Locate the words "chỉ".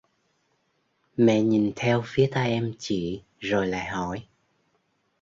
2.79-3.21